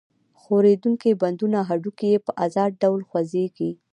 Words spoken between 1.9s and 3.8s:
یې په آزاد ډول خوځېږي.